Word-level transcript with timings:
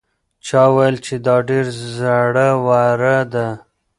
چا 0.45 0.61
وویل 0.69 0.95
چې 1.05 1.15
دا 1.25 1.35
ډېره 1.47 1.71
زړه 1.99 2.47
وره 2.65 3.17
ده؟ 3.33 3.47